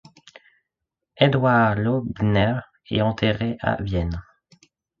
Eduard 1.15 1.75
Loibner 1.77 2.61
est 2.89 3.03
enterré 3.03 3.55
à 3.59 3.79
Vienne. 3.83 4.19